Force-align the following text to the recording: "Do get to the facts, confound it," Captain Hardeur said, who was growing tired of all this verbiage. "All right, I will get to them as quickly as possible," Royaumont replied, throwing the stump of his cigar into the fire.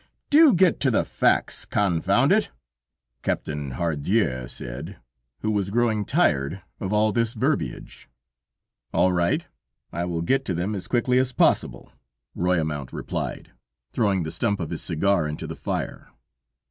"Do 0.31 0.55
get 0.55 0.79
to 0.79 0.89
the 0.89 1.05
facts, 1.05 1.63
confound 1.63 2.31
it," 2.31 2.49
Captain 3.21 3.73
Hardeur 3.73 4.47
said, 4.47 4.97
who 5.41 5.51
was 5.51 5.69
growing 5.69 6.05
tired 6.05 6.63
of 6.79 6.91
all 6.91 7.11
this 7.11 7.35
verbiage. 7.35 8.09
"All 8.95 9.13
right, 9.13 9.45
I 9.93 10.05
will 10.05 10.23
get 10.23 10.43
to 10.45 10.55
them 10.55 10.73
as 10.73 10.87
quickly 10.87 11.19
as 11.19 11.33
possible," 11.33 11.91
Royaumont 12.33 12.91
replied, 12.91 13.51
throwing 13.93 14.23
the 14.23 14.31
stump 14.31 14.59
of 14.59 14.71
his 14.71 14.81
cigar 14.81 15.27
into 15.27 15.45
the 15.45 15.55
fire. 15.55 16.09